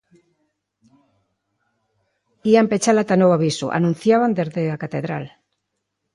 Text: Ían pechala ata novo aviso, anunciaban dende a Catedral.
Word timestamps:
Ían 2.51 2.69
pechala 2.71 3.03
ata 3.05 3.15
novo 3.21 3.33
aviso, 3.39 3.65
anunciaban 3.77 4.35
dende 4.37 4.61
a 4.75 4.79
Catedral. 4.83 5.25